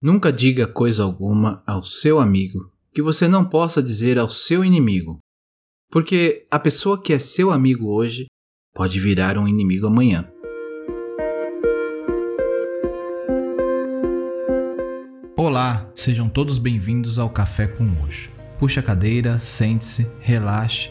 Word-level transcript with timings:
Nunca 0.00 0.32
diga 0.32 0.64
coisa 0.64 1.02
alguma 1.02 1.60
ao 1.66 1.82
seu 1.82 2.20
amigo 2.20 2.70
que 2.92 3.02
você 3.02 3.26
não 3.26 3.44
possa 3.44 3.82
dizer 3.82 4.16
ao 4.16 4.30
seu 4.30 4.64
inimigo, 4.64 5.18
porque 5.90 6.46
a 6.48 6.56
pessoa 6.56 7.02
que 7.02 7.12
é 7.12 7.18
seu 7.18 7.50
amigo 7.50 7.88
hoje 7.88 8.26
pode 8.72 9.00
virar 9.00 9.36
um 9.36 9.48
inimigo 9.48 9.88
amanhã. 9.88 10.30
Olá, 15.36 15.90
sejam 15.96 16.28
todos 16.28 16.60
bem-vindos 16.60 17.18
ao 17.18 17.28
Café 17.28 17.66
com 17.66 17.84
Hoje. 18.04 18.30
Puxe 18.56 18.78
a 18.78 18.82
cadeira, 18.84 19.40
sente-se, 19.40 20.08
relaxe, 20.20 20.90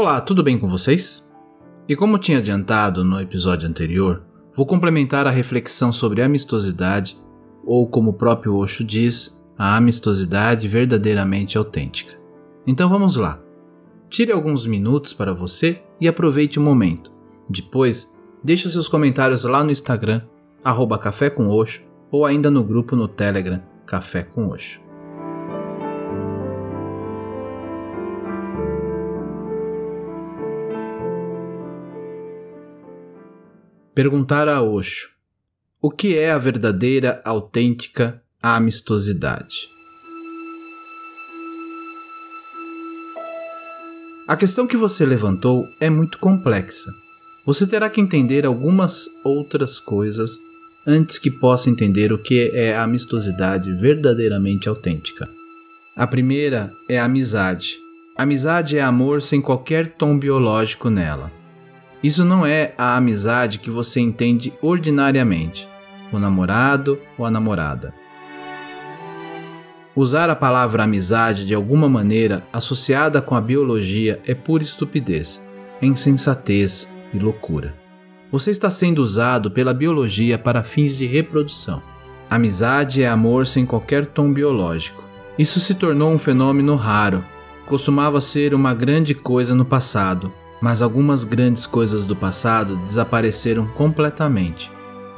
Olá, 0.00 0.20
tudo 0.20 0.44
bem 0.44 0.56
com 0.56 0.68
vocês? 0.68 1.34
E 1.88 1.96
como 1.96 2.20
tinha 2.20 2.38
adiantado 2.38 3.02
no 3.02 3.20
episódio 3.20 3.68
anterior, 3.68 4.22
vou 4.54 4.64
complementar 4.64 5.26
a 5.26 5.30
reflexão 5.30 5.90
sobre 5.90 6.22
amistosidade, 6.22 7.20
ou 7.64 7.84
como 7.90 8.10
o 8.10 8.14
próprio 8.14 8.54
Osho 8.54 8.84
diz, 8.84 9.44
a 9.58 9.76
amistosidade 9.76 10.68
verdadeiramente 10.68 11.58
autêntica. 11.58 12.12
Então 12.64 12.88
vamos 12.88 13.16
lá. 13.16 13.40
Tire 14.08 14.30
alguns 14.30 14.64
minutos 14.66 15.12
para 15.12 15.34
você 15.34 15.82
e 16.00 16.06
aproveite 16.06 16.60
o 16.60 16.62
momento. 16.62 17.10
Depois, 17.50 18.16
deixe 18.40 18.70
seus 18.70 18.86
comentários 18.86 19.42
lá 19.42 19.64
no 19.64 19.72
Instagram, 19.72 20.20
arroba 20.62 20.96
Café 20.96 21.28
com 21.28 21.48
Osho, 21.48 21.82
ou 22.08 22.24
ainda 22.24 22.52
no 22.52 22.62
grupo 22.62 22.94
no 22.94 23.08
Telegram, 23.08 23.60
Café 23.84 24.22
com 24.22 24.48
Osho. 24.48 24.80
Perguntar 33.98 34.46
a 34.46 34.62
Osho: 34.62 35.08
o 35.82 35.90
que 35.90 36.16
é 36.16 36.30
a 36.30 36.38
verdadeira, 36.38 37.20
autêntica 37.24 38.22
amistosidade? 38.40 39.68
A 44.28 44.36
questão 44.36 44.68
que 44.68 44.76
você 44.76 45.04
levantou 45.04 45.66
é 45.80 45.90
muito 45.90 46.20
complexa. 46.20 46.92
Você 47.44 47.66
terá 47.66 47.90
que 47.90 48.00
entender 48.00 48.46
algumas 48.46 49.08
outras 49.24 49.80
coisas 49.80 50.38
antes 50.86 51.18
que 51.18 51.28
possa 51.28 51.68
entender 51.68 52.12
o 52.12 52.18
que 52.18 52.52
é 52.54 52.76
a 52.76 52.84
amistosidade 52.84 53.72
verdadeiramente 53.72 54.68
autêntica. 54.68 55.28
A 55.96 56.06
primeira 56.06 56.72
é 56.88 57.00
a 57.00 57.06
amizade. 57.06 57.74
Amizade 58.16 58.78
é 58.78 58.80
amor 58.80 59.20
sem 59.22 59.40
qualquer 59.40 59.96
tom 59.96 60.16
biológico 60.16 60.88
nela. 60.88 61.36
Isso 62.02 62.24
não 62.24 62.46
é 62.46 62.74
a 62.78 62.96
amizade 62.96 63.58
que 63.58 63.70
você 63.70 64.00
entende 64.00 64.52
ordinariamente, 64.62 65.68
o 66.12 66.18
namorado 66.18 66.98
ou 67.18 67.26
a 67.26 67.30
namorada. 67.30 67.92
Usar 69.96 70.30
a 70.30 70.36
palavra 70.36 70.84
amizade 70.84 71.44
de 71.44 71.54
alguma 71.54 71.88
maneira 71.88 72.46
associada 72.52 73.20
com 73.20 73.34
a 73.34 73.40
biologia 73.40 74.20
é 74.24 74.32
pura 74.32 74.62
estupidez, 74.62 75.44
é 75.82 75.86
insensatez 75.86 76.88
e 77.12 77.18
loucura. 77.18 77.74
Você 78.30 78.52
está 78.52 78.70
sendo 78.70 79.02
usado 79.02 79.50
pela 79.50 79.74
biologia 79.74 80.38
para 80.38 80.62
fins 80.62 80.96
de 80.96 81.04
reprodução. 81.04 81.82
Amizade 82.30 83.02
é 83.02 83.08
amor 83.08 83.46
sem 83.46 83.66
qualquer 83.66 84.06
tom 84.06 84.32
biológico. 84.32 85.02
Isso 85.36 85.58
se 85.58 85.74
tornou 85.74 86.12
um 86.12 86.18
fenômeno 86.18 86.76
raro. 86.76 87.24
Costumava 87.66 88.20
ser 88.20 88.54
uma 88.54 88.74
grande 88.74 89.14
coisa 89.14 89.54
no 89.54 89.64
passado, 89.64 90.32
mas 90.60 90.82
algumas 90.82 91.24
grandes 91.24 91.66
coisas 91.66 92.04
do 92.04 92.16
passado 92.16 92.76
desapareceram 92.78 93.66
completamente. 93.68 94.70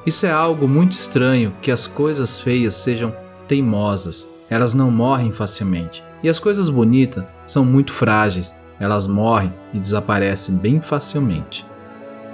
Isso 0.06 0.27
é 0.27 0.31
algo 0.31 0.67
muito 0.67 0.93
estranho 0.93 1.55
que 1.61 1.71
as 1.71 1.87
coisas 1.87 2.41
feias 2.41 2.75
sejam 2.75 3.15
teimosas, 3.47 4.29
elas 4.49 4.75
não 4.75 4.91
morrem 4.91 5.31
facilmente. 5.31 6.03
E 6.23 6.29
as 6.29 6.39
coisas 6.39 6.69
bonitas 6.69 7.25
são 7.47 7.65
muito 7.65 7.93
frágeis, 7.93 8.55
elas 8.79 9.06
morrem 9.06 9.53
e 9.73 9.79
desaparecem 9.79 10.56
bem 10.56 10.81
facilmente. 10.81 11.67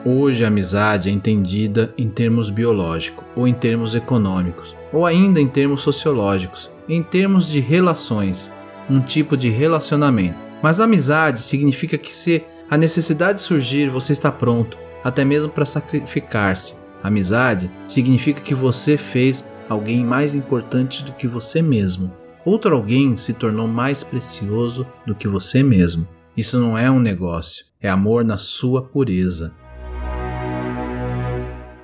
Hoje 0.04 0.44
a 0.44 0.48
amizade 0.48 1.08
é 1.08 1.12
entendida 1.12 1.92
em 1.98 2.08
termos 2.08 2.50
biológicos, 2.50 3.24
ou 3.34 3.48
em 3.48 3.52
termos 3.52 3.94
econômicos, 3.94 4.76
ou 4.92 5.04
ainda 5.04 5.40
em 5.40 5.48
termos 5.48 5.80
sociológicos, 5.82 6.70
em 6.88 7.02
termos 7.02 7.48
de 7.48 7.58
relações, 7.58 8.52
um 8.88 9.00
tipo 9.00 9.36
de 9.36 9.50
relacionamento. 9.50 10.36
Mas 10.62 10.80
amizade 10.80 11.40
significa 11.40 11.98
que 11.98 12.14
se 12.14 12.44
a 12.68 12.76
necessidade 12.76 13.40
surgir, 13.40 13.88
você 13.88 14.12
está 14.12 14.32
pronto, 14.32 14.76
até 15.04 15.24
mesmo 15.24 15.50
para 15.50 15.64
sacrificar-se. 15.64 16.74
Amizade 17.02 17.70
significa 17.86 18.40
que 18.40 18.54
você 18.54 18.96
fez 18.96 19.48
alguém 19.68 20.04
mais 20.04 20.34
importante 20.34 21.04
do 21.04 21.12
que 21.12 21.28
você 21.28 21.62
mesmo. 21.62 22.12
Outro 22.44 22.74
alguém 22.74 23.16
se 23.16 23.34
tornou 23.34 23.68
mais 23.68 24.02
precioso 24.02 24.86
do 25.06 25.14
que 25.14 25.28
você 25.28 25.62
mesmo. 25.62 26.08
Isso 26.36 26.58
não 26.58 26.76
é 26.76 26.90
um 26.90 26.98
negócio, 26.98 27.64
é 27.80 27.88
amor 27.88 28.24
na 28.24 28.36
sua 28.36 28.82
pureza. 28.82 29.54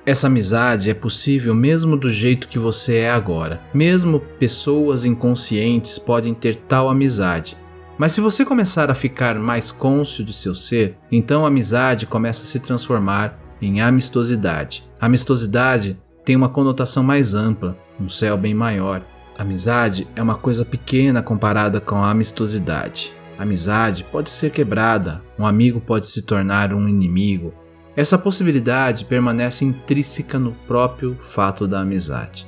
Essa 0.05 0.27
amizade 0.27 0.89
é 0.89 0.93
possível 0.93 1.55
mesmo 1.55 1.95
do 1.95 2.11
jeito 2.11 2.49
que 2.49 2.59
você 2.59 2.97
é 2.97 3.09
agora. 3.09 3.61
Mesmo 3.73 4.19
pessoas 4.19 5.05
inconscientes 5.05 5.97
podem 5.97 6.33
ter 6.33 6.57
tal 6.57 6.89
amizade, 6.89 7.55
mas 7.97 8.11
se 8.11 8.21
você 8.21 8.43
começar 8.43 8.89
a 8.89 8.95
ficar 8.95 9.35
mais 9.35 9.71
cônscio 9.71 10.23
de 10.23 10.33
seu 10.33 10.55
ser, 10.55 10.97
então 11.11 11.45
a 11.45 11.47
amizade 11.47 12.05
começa 12.05 12.43
a 12.43 12.45
se 12.45 12.59
transformar 12.59 13.37
em 13.61 13.81
amistosidade. 13.81 14.83
amistosidade 14.99 15.97
tem 16.25 16.35
uma 16.35 16.49
conotação 16.49 17.03
mais 17.03 17.33
ampla, 17.33 17.77
um 17.99 18.09
céu 18.09 18.37
bem 18.37 18.53
maior. 18.53 19.01
amizade 19.37 20.07
é 20.15 20.21
uma 20.21 20.35
coisa 20.35 20.63
pequena 20.63 21.21
comparada 21.21 21.79
com 21.79 21.95
a 21.97 22.09
amistosidade. 22.09 23.13
amizade 23.37 24.03
pode 24.05 24.29
ser 24.29 24.51
quebrada, 24.51 25.21
um 25.37 25.45
amigo 25.45 25.81
pode 25.81 26.07
se 26.07 26.21
tornar 26.23 26.73
um 26.73 26.87
inimigo. 26.87 27.53
Essa 27.95 28.17
possibilidade 28.17 29.05
permanece 29.05 29.65
intrínseca 29.65 30.39
no 30.39 30.51
próprio 30.67 31.15
fato 31.19 31.67
da 31.67 31.81
amizade. 31.81 32.47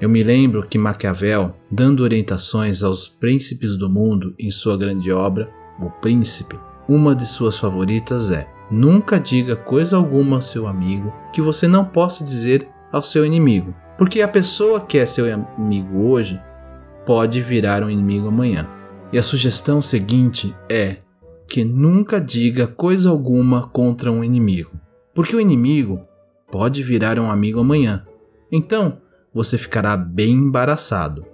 Eu 0.00 0.10
me 0.10 0.22
lembro 0.22 0.66
que 0.66 0.76
Maquiavel, 0.76 1.54
dando 1.70 2.02
orientações 2.02 2.82
aos 2.82 3.08
príncipes 3.08 3.76
do 3.76 3.88
mundo 3.88 4.34
em 4.38 4.50
sua 4.50 4.76
grande 4.76 5.10
obra, 5.10 5.50
O 5.80 5.90
Príncipe, 5.90 6.58
uma 6.88 7.14
de 7.14 7.26
suas 7.26 7.58
favoritas 7.58 8.30
é: 8.30 8.46
Nunca 8.70 9.18
diga 9.18 9.56
coisa 9.56 9.96
alguma 9.96 10.36
ao 10.36 10.42
seu 10.42 10.66
amigo 10.66 11.12
que 11.32 11.40
você 11.40 11.66
não 11.66 11.84
possa 11.84 12.24
dizer 12.24 12.68
ao 12.92 13.02
seu 13.02 13.24
inimigo, 13.24 13.74
porque 13.96 14.20
a 14.20 14.28
pessoa 14.28 14.80
que 14.80 14.98
é 14.98 15.06
seu 15.06 15.26
amigo 15.56 16.08
hoje 16.08 16.40
pode 17.06 17.40
virar 17.40 17.82
um 17.82 17.90
inimigo 17.90 18.28
amanhã. 18.28 18.68
E 19.12 19.18
a 19.18 19.22
sugestão 19.22 19.80
seguinte 19.80 20.54
é 20.68 20.96
que 21.48 21.64
nunca 21.64 22.20
diga 22.20 22.66
coisa 22.66 23.08
alguma 23.08 23.68
contra 23.68 24.10
um 24.10 24.24
inimigo, 24.24 24.72
porque 25.14 25.34
o 25.34 25.40
inimigo 25.40 25.98
pode 26.50 26.82
virar 26.82 27.18
um 27.18 27.30
amigo 27.30 27.60
amanhã. 27.60 28.04
Então, 28.50 28.92
você 29.36 29.58
ficará 29.58 29.94
bem 29.98 30.32
embaraçado. 30.32 31.26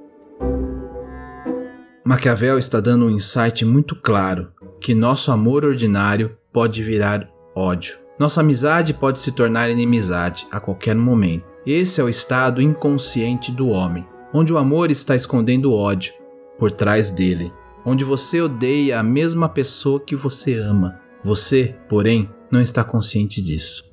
Maquiavel 2.05 2.59
está 2.59 2.81
dando 2.81 3.07
um 3.07 3.11
insight 3.11 3.65
muito 3.65 3.95
claro 3.95 4.51
que 4.81 4.93
nosso 4.93 5.31
amor 5.31 5.65
ordinário 5.65 6.37
pode 6.53 6.83
virar 6.83 7.31
ódio. 7.55 7.97
Nossa 8.19 8.41
amizade 8.41 8.93
pode 8.93 9.21
se 9.21 9.31
tornar 9.31 9.71
inimizade 9.71 10.49
a 10.51 10.59
qualquer 10.59 10.97
momento. 10.97 11.45
Esse 11.65 12.01
é 12.01 12.05
o 12.05 12.09
estado 12.09 12.61
inconsciente 12.61 13.53
do 13.53 13.69
homem, 13.69 14.05
onde 14.35 14.53
o 14.53 14.59
amor 14.59 14.91
está 14.91 15.15
escondendo 15.15 15.71
o 15.71 15.77
ódio 15.77 16.13
por 16.59 16.73
trás 16.73 17.09
dele, 17.09 17.53
onde 17.87 18.03
você 18.03 18.41
odeia 18.41 18.99
a 18.99 19.03
mesma 19.05 19.49
pessoa 19.49 20.01
que 20.01 20.17
você 20.17 20.55
ama. 20.57 20.99
Você, 21.23 21.77
porém, 21.89 22.29
não 22.51 22.61
está 22.61 22.83
consciente 22.83 23.41
disso. 23.41 23.92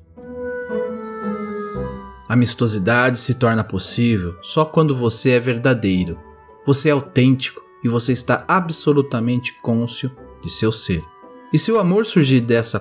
Amistosidade 2.30 3.18
se 3.18 3.34
torna 3.34 3.64
possível 3.64 4.36
só 4.40 4.64
quando 4.64 4.94
você 4.94 5.30
é 5.30 5.40
verdadeiro, 5.40 6.16
você 6.64 6.88
é 6.88 6.92
autêntico 6.92 7.60
e 7.82 7.88
você 7.88 8.12
está 8.12 8.44
absolutamente 8.46 9.58
cônscio 9.60 10.12
de 10.40 10.48
seu 10.48 10.70
ser. 10.70 11.02
E 11.52 11.58
se 11.58 11.72
o 11.72 11.78
amor 11.80 12.06
surgir 12.06 12.40
dessa 12.40 12.80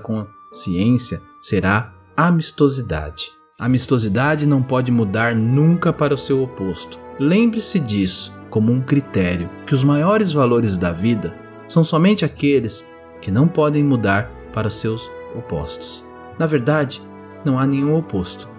ciência 0.51 1.19
será 1.41 1.95
amistosidade. 2.15 3.31
Amistosidade 3.59 4.45
não 4.45 4.61
pode 4.61 4.91
mudar 4.91 5.35
nunca 5.35 5.91
para 5.91 6.13
o 6.13 6.17
seu 6.17 6.43
oposto. 6.43 6.99
Lembre-se 7.19 7.79
disso 7.79 8.39
como 8.51 8.71
um 8.71 8.81
critério 8.81 9.49
que 9.65 9.73
os 9.73 9.83
maiores 9.83 10.31
valores 10.31 10.77
da 10.77 10.91
vida 10.91 11.35
são 11.67 11.83
somente 11.83 12.23
aqueles 12.23 12.87
que 13.19 13.31
não 13.31 13.47
podem 13.47 13.83
mudar 13.83 14.31
para 14.53 14.69
seus 14.69 15.09
opostos. 15.35 16.05
Na 16.37 16.45
verdade, 16.45 17.01
não 17.43 17.57
há 17.57 17.65
nenhum 17.65 17.95
oposto. 17.97 18.58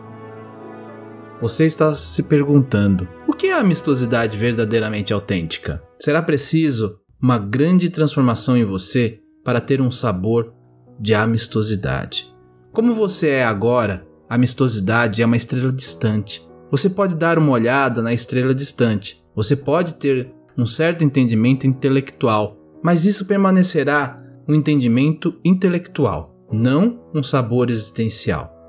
Você 1.40 1.64
está 1.64 1.96
se 1.96 2.22
perguntando: 2.22 3.08
o 3.26 3.32
que 3.32 3.46
é 3.46 3.54
a 3.54 3.60
amistosidade 3.60 4.36
verdadeiramente 4.36 5.12
autêntica? 5.12 5.82
Será 5.98 6.20
preciso 6.20 6.98
uma 7.22 7.38
grande 7.38 7.88
transformação 7.88 8.56
em 8.56 8.64
você 8.64 9.18
para 9.44 9.60
ter 9.60 9.80
um 9.80 9.90
sabor 9.90 10.52
de 10.98 11.14
amistosidade. 11.14 12.30
Como 12.72 12.92
você 12.92 13.28
é 13.28 13.44
agora, 13.44 14.06
a 14.28 14.34
amistosidade 14.34 15.22
é 15.22 15.26
uma 15.26 15.36
estrela 15.36 15.72
distante. 15.72 16.46
Você 16.70 16.90
pode 16.90 17.14
dar 17.14 17.38
uma 17.38 17.52
olhada 17.52 18.02
na 18.02 18.12
estrela 18.12 18.54
distante. 18.54 19.22
Você 19.34 19.56
pode 19.56 19.94
ter 19.94 20.32
um 20.56 20.66
certo 20.66 21.02
entendimento 21.02 21.66
intelectual, 21.66 22.56
mas 22.82 23.04
isso 23.04 23.24
permanecerá 23.24 24.22
um 24.46 24.54
entendimento 24.54 25.38
intelectual, 25.44 26.36
não 26.52 27.00
um 27.14 27.22
sabor 27.22 27.70
existencial. 27.70 28.59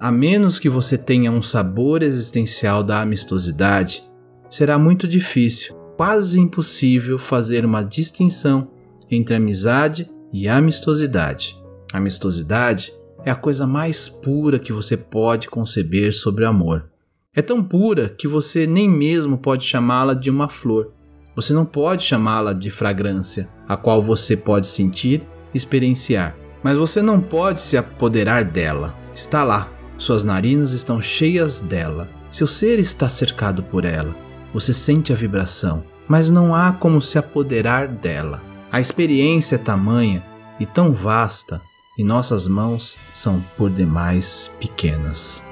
A 0.00 0.10
menos 0.10 0.58
que 0.58 0.70
você 0.70 0.96
tenha 0.96 1.30
um 1.30 1.42
sabor 1.42 2.02
existencial 2.02 2.82
da 2.82 3.02
amistosidade, 3.02 4.02
será 4.48 4.78
muito 4.78 5.06
difícil, 5.06 5.74
quase 5.94 6.40
impossível 6.40 7.18
fazer 7.18 7.66
uma 7.66 7.84
distinção 7.84 8.70
entre 9.10 9.34
amizade 9.34 10.10
e 10.32 10.48
amistosidade. 10.48 11.54
Amistosidade 11.92 12.94
é 13.26 13.30
a 13.30 13.34
coisa 13.34 13.66
mais 13.66 14.08
pura 14.08 14.58
que 14.58 14.72
você 14.72 14.96
pode 14.96 15.48
conceber 15.48 16.14
sobre 16.14 16.46
amor. 16.46 16.88
É 17.36 17.42
tão 17.42 17.62
pura 17.62 18.08
que 18.08 18.26
você 18.26 18.66
nem 18.66 18.88
mesmo 18.88 19.36
pode 19.36 19.66
chamá-la 19.66 20.14
de 20.14 20.30
uma 20.30 20.48
flor. 20.48 20.94
Você 21.36 21.52
não 21.52 21.66
pode 21.66 22.04
chamá-la 22.04 22.54
de 22.54 22.70
fragrância, 22.70 23.50
a 23.68 23.76
qual 23.76 24.02
você 24.02 24.34
pode 24.34 24.66
sentir 24.66 25.20
experienciar. 25.52 26.34
Mas 26.62 26.78
você 26.78 27.02
não 27.02 27.20
pode 27.20 27.60
se 27.60 27.76
apoderar 27.76 28.46
dela. 28.46 28.96
Está 29.14 29.44
lá. 29.44 29.79
Suas 30.00 30.24
narinas 30.24 30.72
estão 30.72 31.02
cheias 31.02 31.60
dela. 31.60 32.08
Seu 32.30 32.46
ser 32.46 32.78
está 32.78 33.06
cercado 33.06 33.62
por 33.62 33.84
ela. 33.84 34.16
Você 34.54 34.72
sente 34.72 35.12
a 35.12 35.14
vibração, 35.14 35.84
mas 36.08 36.30
não 36.30 36.54
há 36.54 36.72
como 36.72 37.02
se 37.02 37.18
apoderar 37.18 37.86
dela. 37.86 38.42
A 38.72 38.80
experiência 38.80 39.56
é 39.56 39.58
tamanha 39.58 40.24
e 40.58 40.64
tão 40.64 40.94
vasta, 40.94 41.60
e 41.98 42.02
nossas 42.02 42.48
mãos 42.48 42.96
são 43.12 43.44
por 43.58 43.68
demais 43.68 44.56
pequenas. 44.58 45.44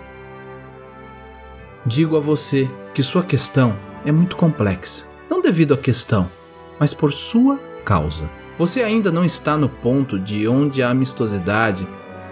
Digo 1.84 2.16
a 2.16 2.20
você 2.20 2.70
que 2.94 3.02
sua 3.02 3.22
questão 3.22 3.78
é 4.02 4.10
muito 4.10 4.34
complexa, 4.34 5.04
não 5.28 5.42
devido 5.42 5.74
à 5.74 5.76
questão, 5.76 6.26
mas 6.80 6.94
por 6.94 7.12
sua 7.12 7.58
causa. 7.84 8.30
Você 8.58 8.82
ainda 8.82 9.12
não 9.12 9.26
está 9.26 9.58
no 9.58 9.68
ponto 9.68 10.18
de 10.18 10.48
onde 10.48 10.82
a 10.82 10.88
amistosidade 10.88 11.86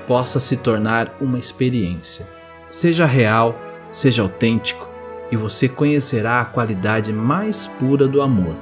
possa 0.07 0.41
se 0.41 0.57
tornar 0.57 1.15
uma 1.21 1.39
experiência. 1.39 2.27
Seja 2.69 3.07
real, 3.07 3.59
seja 3.93 4.23
autêntico, 4.23 4.89
e 5.31 5.37
você 5.37 5.69
conhecerá 5.69 6.41
a 6.41 6.45
qualidade 6.45 7.13
mais 7.13 7.67
pura 7.67 8.07
do 8.07 8.23
amor. 8.23 8.55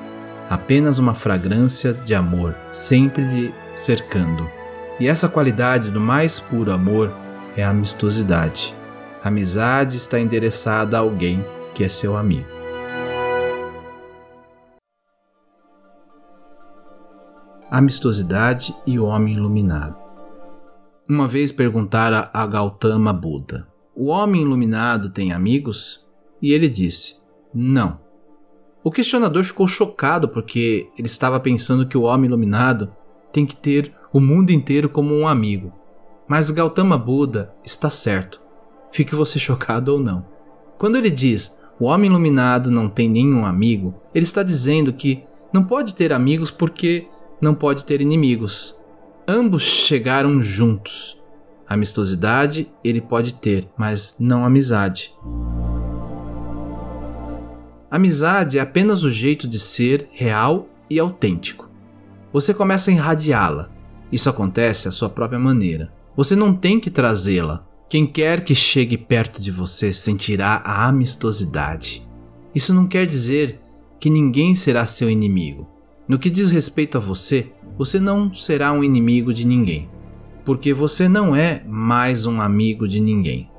Apenas 0.48 0.98
uma 0.98 1.14
fragrância 1.14 1.92
de 1.92 2.14
amor, 2.14 2.54
sempre 2.70 3.22
lhe 3.22 3.54
cercando. 3.76 4.48
E 5.00 5.08
essa 5.08 5.28
qualidade 5.28 5.90
do 5.90 6.00
mais 6.00 6.38
puro 6.38 6.72
amor 6.72 7.12
é 7.56 7.64
a 7.64 7.70
amistosidade. 7.70 8.74
A 9.22 9.28
amizade 9.28 9.96
está 9.96 10.20
endereçada 10.20 10.96
a 10.96 11.00
alguém 11.00 11.44
que 11.74 11.82
é 11.82 11.88
seu 11.88 12.16
amigo. 12.16 12.46
Amistosidade 17.70 18.74
e 18.86 18.98
o 18.98 19.06
homem 19.06 19.34
iluminado. 19.34 20.03
Uma 21.06 21.28
vez 21.28 21.52
perguntara 21.52 22.30
a 22.32 22.46
Gautama 22.46 23.12
Buda: 23.12 23.68
O 23.94 24.06
homem 24.06 24.40
iluminado 24.40 25.10
tem 25.10 25.32
amigos? 25.32 26.06
E 26.40 26.50
ele 26.52 26.66
disse: 26.66 27.20
Não. 27.52 28.00
O 28.82 28.90
questionador 28.90 29.44
ficou 29.44 29.68
chocado 29.68 30.28
porque 30.30 30.88
ele 30.96 31.06
estava 31.06 31.38
pensando 31.38 31.86
que 31.86 31.98
o 31.98 32.02
homem 32.02 32.26
iluminado 32.26 32.88
tem 33.30 33.44
que 33.44 33.54
ter 33.54 33.92
o 34.14 34.20
mundo 34.20 34.50
inteiro 34.50 34.88
como 34.88 35.14
um 35.14 35.28
amigo. 35.28 35.72
Mas 36.26 36.50
Gautama 36.50 36.96
Buda 36.96 37.54
está 37.62 37.90
certo. 37.90 38.40
Fique 38.90 39.14
você 39.14 39.36
chocado 39.40 39.92
ou 39.92 40.00
não. 40.00 40.22
Quando 40.78 40.96
ele 40.96 41.10
diz 41.10 41.58
o 41.78 41.84
homem 41.84 42.08
iluminado 42.08 42.70
não 42.70 42.88
tem 42.88 43.10
nenhum 43.10 43.44
amigo, 43.44 43.94
ele 44.14 44.24
está 44.24 44.42
dizendo 44.42 44.92
que 44.92 45.24
não 45.52 45.64
pode 45.64 45.94
ter 45.94 46.14
amigos 46.14 46.50
porque 46.50 47.08
não 47.42 47.54
pode 47.54 47.84
ter 47.84 48.00
inimigos. 48.00 48.78
Ambos 49.26 49.62
chegaram 49.62 50.42
juntos. 50.42 51.18
Amistosidade 51.66 52.70
ele 52.84 53.00
pode 53.00 53.32
ter, 53.32 53.66
mas 53.74 54.16
não 54.20 54.44
amizade. 54.44 55.14
Amizade 57.90 58.58
é 58.58 58.60
apenas 58.60 59.02
o 59.02 59.10
jeito 59.10 59.48
de 59.48 59.58
ser 59.58 60.08
real 60.12 60.68
e 60.90 60.98
autêntico. 60.98 61.70
Você 62.34 62.52
começa 62.52 62.90
a 62.90 62.94
irradiá-la. 62.94 63.70
Isso 64.12 64.28
acontece 64.28 64.88
à 64.88 64.90
sua 64.90 65.08
própria 65.08 65.38
maneira. 65.38 65.90
Você 66.14 66.36
não 66.36 66.54
tem 66.54 66.78
que 66.78 66.90
trazê-la. 66.90 67.64
Quem 67.88 68.06
quer 68.06 68.44
que 68.44 68.54
chegue 68.54 68.98
perto 68.98 69.40
de 69.40 69.50
você 69.50 69.94
sentirá 69.94 70.60
a 70.62 70.86
amistosidade. 70.86 72.06
Isso 72.54 72.74
não 72.74 72.86
quer 72.86 73.06
dizer 73.06 73.58
que 73.98 74.10
ninguém 74.10 74.54
será 74.54 74.86
seu 74.86 75.08
inimigo. 75.08 75.66
No 76.06 76.18
que 76.18 76.28
diz 76.28 76.50
respeito 76.50 76.98
a 76.98 77.00
você, 77.00 77.53
você 77.76 78.00
não 78.00 78.32
será 78.34 78.72
um 78.72 78.82
inimigo 78.82 79.32
de 79.32 79.46
ninguém, 79.46 79.88
porque 80.44 80.72
você 80.72 81.08
não 81.08 81.34
é 81.34 81.62
mais 81.66 82.26
um 82.26 82.40
amigo 82.40 82.86
de 82.86 83.00
ninguém. 83.00 83.50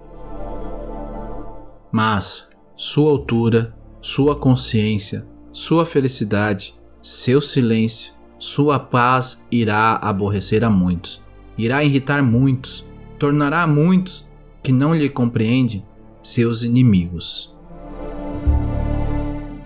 Mas 1.92 2.50
sua 2.76 3.12
altura 3.12 3.76
sua 4.06 4.36
consciência, 4.36 5.26
sua 5.52 5.84
felicidade, 5.84 6.76
seu 7.02 7.42
silêncio, 7.42 8.14
sua 8.38 8.78
paz 8.78 9.48
irá 9.50 10.00
aborrecer 10.00 10.64
a 10.64 10.70
muitos, 10.70 11.24
irá 11.58 11.84
irritar 11.84 12.22
muitos, 12.22 12.88
tornará 13.18 13.66
muitos 13.66 14.24
que 14.62 14.72
não 14.72 14.94
lhe 14.94 15.10
compreendem 15.10 15.82
seus 16.22 16.62
inimigos. 16.62 17.58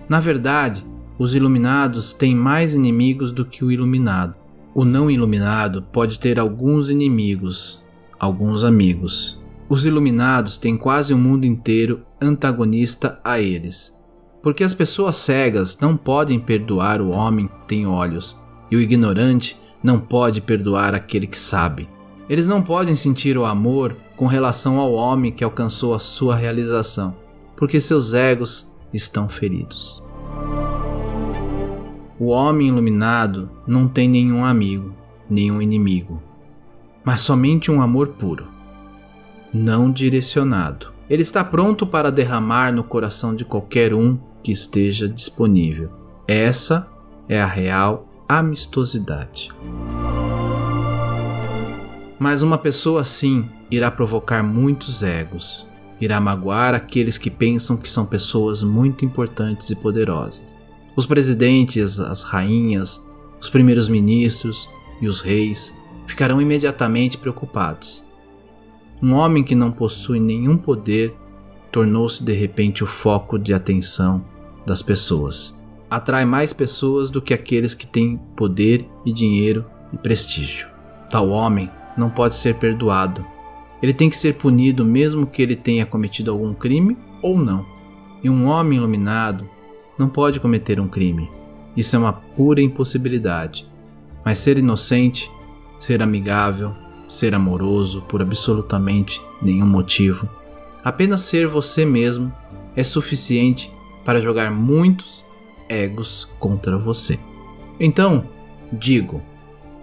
Na 0.07 0.21
verdade, 0.21 0.85
os 1.19 1.35
iluminados 1.35 2.13
têm 2.13 2.33
mais 2.33 2.73
inimigos 2.73 3.31
do 3.31 3.45
que 3.45 3.63
o 3.63 3.71
iluminado. 3.71 4.33
O 4.73 4.83
não 4.83 5.11
iluminado 5.11 5.83
pode 5.91 6.19
ter 6.19 6.39
alguns 6.39 6.89
inimigos, 6.89 7.83
alguns 8.19 8.63
amigos. 8.63 9.43
Os 9.67 9.85
iluminados 9.85 10.57
têm 10.57 10.75
quase 10.75 11.13
o 11.13 11.17
mundo 11.17 11.45
inteiro 11.45 12.01
antagonista 12.19 13.19
a 13.23 13.39
eles 13.39 13.99
porque 14.41 14.63
as 14.63 14.73
pessoas 14.73 15.17
cegas 15.17 15.77
não 15.79 15.97
podem 15.97 16.39
perdoar 16.39 17.01
o 17.01 17.09
homem 17.09 17.47
que 17.47 17.67
tem 17.67 17.87
olhos, 17.87 18.39
e 18.71 18.75
o 18.75 18.81
ignorante 18.81 19.59
não 19.83 19.99
pode 19.99 20.41
perdoar 20.41 20.95
aquele 20.95 21.27
que 21.27 21.37
sabe. 21.37 21.89
Eles 22.29 22.47
não 22.47 22.61
podem 22.61 22.95
sentir 22.95 23.37
o 23.37 23.45
amor 23.45 23.97
com 24.15 24.27
relação 24.27 24.79
ao 24.79 24.93
homem 24.93 25.31
que 25.31 25.43
alcançou 25.43 25.93
a 25.93 25.99
sua 25.99 26.35
realização, 26.35 27.15
porque 27.55 27.81
seus 27.81 28.13
egos 28.13 28.71
estão 28.93 29.27
feridos. 29.27 30.03
O 32.19 32.31
homem 32.31 32.67
iluminado 32.67 33.49
não 33.65 33.87
tem 33.87 34.09
nenhum 34.09 34.43
amigo, 34.43 34.93
nenhum 35.29 35.61
inimigo, 35.61 36.21
mas 37.01 37.21
somente 37.21 37.71
um 37.71 37.81
amor 37.81 38.09
puro, 38.09 38.45
não 39.53 39.89
direcionado. 39.89 40.91
Ele 41.09 41.21
está 41.21 41.45
pronto 41.45 41.87
para 41.87 42.11
derramar 42.11 42.73
no 42.73 42.83
coração 42.83 43.33
de 43.33 43.45
qualquer 43.45 43.93
um 43.93 44.19
que 44.43 44.51
esteja 44.51 45.07
disponível. 45.07 45.89
Essa 46.27 46.83
é 47.29 47.39
a 47.39 47.45
real 47.45 48.05
amistosidade. 48.27 49.49
Mas 52.19 52.41
uma 52.41 52.57
pessoa 52.57 52.99
assim 52.99 53.49
irá 53.71 53.89
provocar 53.89 54.43
muitos 54.43 55.03
egos, 55.03 55.65
irá 56.01 56.19
magoar 56.19 56.75
aqueles 56.75 57.17
que 57.17 57.29
pensam 57.29 57.77
que 57.77 57.89
são 57.89 58.05
pessoas 58.05 58.61
muito 58.61 59.05
importantes 59.05 59.69
e 59.69 59.75
poderosas. 59.77 60.58
Os 60.99 61.05
presidentes, 61.05 61.97
as 61.97 62.23
rainhas, 62.23 63.07
os 63.39 63.47
primeiros 63.47 63.87
ministros 63.87 64.69
e 64.99 65.07
os 65.07 65.21
reis 65.21 65.79
ficarão 66.05 66.41
imediatamente 66.41 67.17
preocupados. 67.17 68.03
Um 69.01 69.13
homem 69.13 69.41
que 69.41 69.55
não 69.55 69.71
possui 69.71 70.19
nenhum 70.19 70.57
poder 70.57 71.15
tornou-se 71.71 72.21
de 72.21 72.33
repente 72.33 72.83
o 72.83 72.85
foco 72.85 73.39
de 73.39 73.53
atenção 73.53 74.25
das 74.65 74.81
pessoas. 74.81 75.57
Atrai 75.89 76.25
mais 76.25 76.51
pessoas 76.51 77.09
do 77.09 77.21
que 77.21 77.33
aqueles 77.33 77.73
que 77.73 77.87
têm 77.87 78.17
poder 78.35 78.85
e 79.05 79.13
dinheiro 79.13 79.65
e 79.93 79.97
prestígio. 79.97 80.67
Tal 81.09 81.29
homem 81.29 81.71
não 81.97 82.09
pode 82.09 82.35
ser 82.35 82.55
perdoado. 82.55 83.25
Ele 83.81 83.93
tem 83.93 84.09
que 84.09 84.17
ser 84.17 84.33
punido 84.33 84.83
mesmo 84.83 85.25
que 85.25 85.41
ele 85.41 85.55
tenha 85.55 85.85
cometido 85.85 86.29
algum 86.29 86.53
crime 86.53 86.97
ou 87.21 87.37
não. 87.37 87.65
E 88.21 88.29
um 88.29 88.47
homem 88.47 88.79
iluminado 88.79 89.47
não 89.99 90.07
pode 90.07 90.39
cometer 90.39 90.79
um 90.79 90.87
crime. 90.87 91.29
Isso 91.75 91.95
é 91.95 91.99
uma 91.99 92.13
pura 92.13 92.61
impossibilidade. 92.61 93.69
Mas 94.23 94.39
ser 94.39 94.57
inocente, 94.57 95.29
ser 95.79 96.01
amigável, 96.01 96.73
ser 97.07 97.35
amoroso 97.35 98.01
por 98.03 98.21
absolutamente 98.21 99.21
nenhum 99.41 99.67
motivo, 99.67 100.29
apenas 100.83 101.21
ser 101.21 101.47
você 101.47 101.83
mesmo 101.83 102.31
é 102.75 102.83
suficiente 102.83 103.71
para 104.05 104.21
jogar 104.21 104.49
muitos 104.49 105.25
egos 105.67 106.29
contra 106.39 106.77
você. 106.77 107.19
Então, 107.79 108.25
digo, 108.71 109.19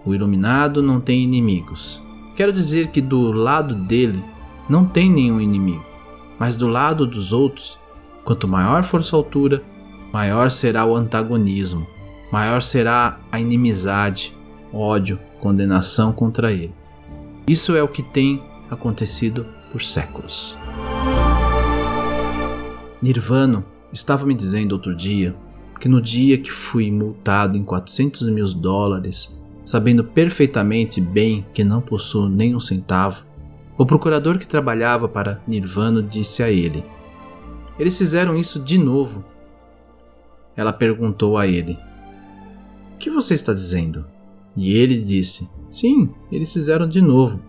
o 0.05 0.15
iluminado 0.15 0.81
não 0.81 0.99
tem 0.99 1.21
inimigos. 1.21 2.01
Quero 2.35 2.53
dizer 2.53 2.87
que 2.87 3.01
do 3.01 3.31
lado 3.31 3.75
dele 3.75 4.23
não 4.69 4.85
tem 4.85 5.11
nenhum 5.11 5.39
inimigo, 5.41 5.85
mas 6.39 6.55
do 6.55 6.67
lado 6.67 7.05
dos 7.05 7.33
outros, 7.33 7.77
quanto 8.23 8.47
maior 8.47 8.83
for 8.83 9.03
sua 9.03 9.19
altura, 9.19 9.63
maior 10.11 10.51
será 10.51 10.85
o 10.85 10.95
antagonismo, 10.95 11.87
maior 12.31 12.61
será 12.61 13.19
a 13.31 13.39
inimizade, 13.39 14.35
ódio, 14.73 15.19
condenação 15.39 16.11
contra 16.11 16.51
ele. 16.51 16.73
Isso 17.47 17.75
é 17.75 17.83
o 17.83 17.87
que 17.87 18.03
tem 18.03 18.43
acontecido 18.69 19.45
por 19.71 19.81
séculos. 19.81 20.57
Nirvano 23.01 23.63
estava 23.93 24.25
me 24.25 24.33
dizendo 24.33 24.73
outro 24.73 24.95
dia 24.95 25.33
que 25.79 25.87
no 25.87 26.01
dia 26.01 26.37
que 26.37 26.51
fui 26.51 26.91
multado 26.91 27.55
em 27.55 27.63
400 27.63 28.29
mil 28.29 28.51
dólares, 28.53 29.37
sabendo 29.63 30.03
perfeitamente 30.03 30.99
bem 30.99 31.45
que 31.53 31.63
não 31.63 31.81
possuo 31.81 32.27
nem 32.27 32.55
um 32.55 32.59
centavo, 32.59 33.23
o 33.77 33.85
procurador 33.85 34.39
que 34.39 34.47
trabalhava 34.47 35.07
para 35.07 35.39
Nirvano 35.47 36.01
disse 36.01 36.41
a 36.41 36.49
ele: 36.49 36.83
Eles 37.77 37.97
fizeram 37.97 38.35
isso 38.35 38.59
de 38.59 38.77
novo. 38.77 39.23
Ela 40.57 40.73
perguntou 40.73 41.37
a 41.37 41.45
ele: 41.45 41.77
O 42.95 42.97
que 42.97 43.11
você 43.11 43.35
está 43.35 43.53
dizendo? 43.53 44.05
E 44.55 44.75
ele 44.75 44.99
disse: 44.99 45.47
Sim, 45.69 46.09
eles 46.31 46.51
fizeram 46.51 46.87
de 46.89 46.99
novo. 46.99 47.39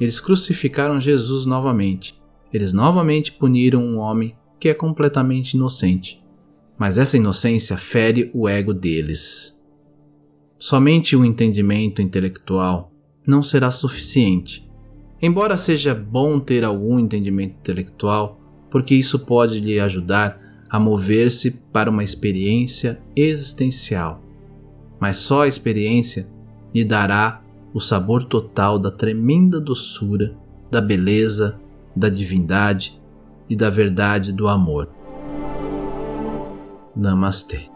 Eles 0.00 0.20
crucificaram 0.20 1.00
Jesus 1.00 1.46
novamente. 1.46 2.20
Eles 2.52 2.72
novamente 2.72 3.32
puniram 3.32 3.80
um 3.80 3.98
homem 3.98 4.36
que 4.58 4.68
é 4.68 4.74
completamente 4.74 5.54
inocente. 5.54 6.18
Mas 6.76 6.98
essa 6.98 7.16
inocência 7.16 7.76
fere 7.76 8.30
o 8.34 8.48
ego 8.48 8.74
deles. 8.74 9.56
Somente 10.58 11.14
o 11.14 11.24
entendimento 11.24 12.02
intelectual 12.02 12.92
não 13.26 13.42
será 13.42 13.70
suficiente. 13.70 14.64
Embora 15.20 15.56
seja 15.56 15.94
bom 15.94 16.38
ter 16.38 16.64
algum 16.64 16.98
entendimento 16.98 17.56
intelectual, 17.60 18.40
porque 18.70 18.94
isso 18.94 19.20
pode 19.20 19.60
lhe 19.60 19.80
ajudar 19.80 20.36
a 20.68 20.78
mover-se 20.78 21.52
para 21.72 21.90
uma 21.90 22.04
experiência 22.04 22.98
existencial. 23.14 24.22
Mas 24.98 25.18
só 25.18 25.42
a 25.42 25.48
experiência 25.48 26.26
lhe 26.74 26.84
dará 26.84 27.42
o 27.72 27.80
sabor 27.80 28.24
total 28.24 28.78
da 28.78 28.90
tremenda 28.90 29.60
doçura, 29.60 30.30
da 30.70 30.80
beleza, 30.80 31.60
da 31.94 32.08
divindade 32.08 32.98
e 33.48 33.54
da 33.54 33.70
verdade 33.70 34.32
do 34.32 34.48
amor. 34.48 34.88
Namastê. 36.94 37.75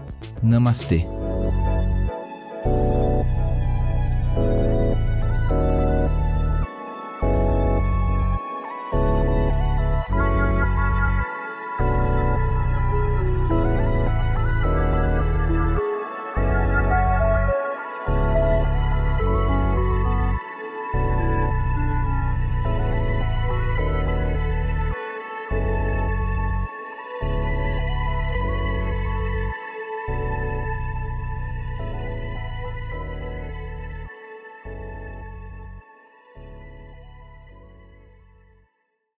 Namastê. 0.43 1.05